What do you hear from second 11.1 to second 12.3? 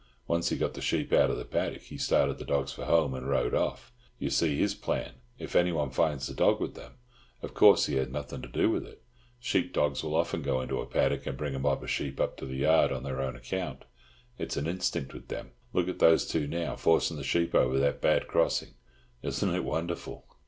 and bring a mob of sheep